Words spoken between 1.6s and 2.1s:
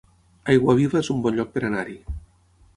anar-hi